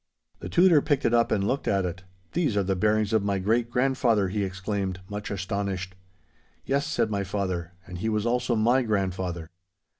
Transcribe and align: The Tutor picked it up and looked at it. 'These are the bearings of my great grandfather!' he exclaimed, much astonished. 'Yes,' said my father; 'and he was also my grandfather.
The 0.39 0.49
Tutor 0.49 0.81
picked 0.81 1.05
it 1.05 1.13
up 1.13 1.31
and 1.31 1.45
looked 1.47 1.67
at 1.67 1.85
it. 1.85 2.01
'These 2.31 2.57
are 2.57 2.63
the 2.63 2.75
bearings 2.75 3.13
of 3.13 3.21
my 3.21 3.37
great 3.37 3.69
grandfather!' 3.69 4.29
he 4.29 4.43
exclaimed, 4.43 4.99
much 5.07 5.29
astonished. 5.29 5.93
'Yes,' 6.65 6.87
said 6.87 7.11
my 7.11 7.23
father; 7.23 7.73
'and 7.85 7.99
he 7.99 8.09
was 8.09 8.25
also 8.25 8.55
my 8.55 8.81
grandfather. 8.81 9.51